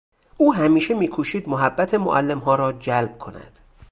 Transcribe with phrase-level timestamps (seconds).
[0.37, 3.59] او همیشه میکوشید محبت معلمها را جلب کند.